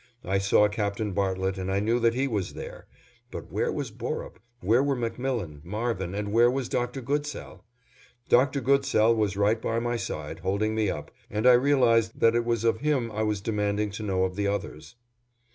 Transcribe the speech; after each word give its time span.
I 0.25 0.39
saw 0.39 0.67
Captain 0.67 1.11
Bartlett 1.11 1.59
and 1.59 1.71
I 1.71 1.79
knew 1.79 1.99
that 1.99 2.15
he 2.15 2.27
was 2.27 2.53
there; 2.55 2.87
but 3.29 3.51
where 3.51 3.71
was 3.71 3.91
Borup, 3.91 4.39
where 4.59 4.81
were 4.81 4.95
MacMillan, 4.95 5.63
Marvin, 5.63 6.15
and 6.15 6.33
where 6.33 6.49
was 6.49 6.67
Dr. 6.67 7.01
Goodsell? 7.03 7.63
Dr. 8.27 8.61
Goodsell 8.61 9.15
was 9.15 9.37
right 9.37 9.61
by 9.61 9.77
my 9.77 9.97
side, 9.97 10.39
holding 10.39 10.73
me 10.73 10.89
up, 10.89 11.11
and 11.29 11.45
I 11.45 11.53
realized 11.53 12.19
that 12.19 12.33
it 12.33 12.45
was 12.45 12.63
of 12.63 12.79
him 12.79 13.11
I 13.11 13.21
was 13.21 13.41
demanding 13.41 13.91
to 13.91 14.01
know 14.01 14.23
of 14.23 14.35
the 14.35 14.47
others. 14.47 14.95